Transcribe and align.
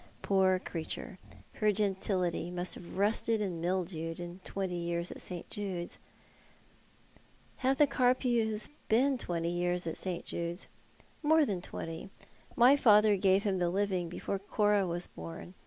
Poor 0.23 0.57
creature. 0.57 1.19
Her 1.57 1.71
gentility 1.71 2.49
must 2.49 2.73
have 2.73 2.97
rusted 2.97 3.39
and 3.39 3.61
mildewed 3.61 4.19
in 4.19 4.39
twenty 4.43 4.73
years 4.79 5.11
at 5.11 5.21
St. 5.21 5.47
Jude's."" 5.47 5.99
Have 7.57 7.77
the 7.77 7.85
Carpews 7.85 8.69
been 8.89 9.19
twenty 9.19 9.51
years 9.51 9.85
at 9.85 9.97
St. 9.99 10.25
Jude's?"" 10.25 10.65
More 11.21 11.45
than 11.45 11.61
twenty. 11.61 12.09
My 12.55 12.75
father 12.75 13.15
gave 13.15 13.43
him 13.43 13.59
the 13.59 13.69
living 13.69 14.09
before 14.09 14.39
Cora 14.39 14.87
was 14.87 15.05
born. 15.05 15.53